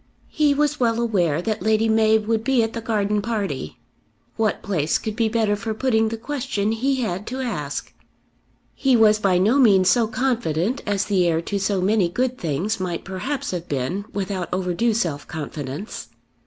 He 0.33 0.55
was 0.55 0.79
well 0.79 0.99
aware 0.99 1.43
that 1.43 1.61
Lady 1.61 1.87
Mab 1.87 2.25
would 2.25 2.43
be 2.43 2.63
at 2.63 2.73
the 2.73 2.81
garden 2.81 3.21
party. 3.21 3.77
What 4.35 4.63
place 4.63 4.97
could 4.97 5.15
be 5.15 5.29
better 5.29 5.55
for 5.55 5.75
putting 5.75 6.09
the 6.09 6.17
question 6.17 6.71
he 6.71 7.01
had 7.01 7.27
to 7.27 7.39
ask? 7.39 7.93
He 8.73 8.95
was 8.97 9.19
by 9.19 9.37
no 9.37 9.59
means 9.59 9.91
so 9.91 10.07
confident 10.07 10.81
as 10.87 11.05
the 11.05 11.27
heir 11.27 11.39
to 11.43 11.59
so 11.59 11.81
many 11.81 12.09
good 12.09 12.39
things 12.39 12.79
might 12.79 13.05
perhaps 13.05 13.51
have 13.51 13.67
been 13.69 14.05
without 14.11 14.49
overdue 14.51 14.95
self 14.95 15.27
confidence. 15.27 16.07